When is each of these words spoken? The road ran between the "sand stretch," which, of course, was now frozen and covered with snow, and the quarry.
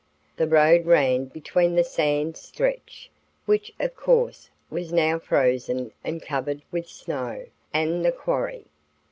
The 0.35 0.47
road 0.47 0.87
ran 0.87 1.25
between 1.25 1.75
the 1.75 1.83
"sand 1.83 2.35
stretch," 2.35 3.11
which, 3.45 3.71
of 3.79 3.95
course, 3.95 4.49
was 4.71 4.91
now 4.91 5.19
frozen 5.19 5.91
and 6.03 6.23
covered 6.23 6.63
with 6.71 6.89
snow, 6.89 7.45
and 7.71 8.03
the 8.03 8.11
quarry. 8.11 8.65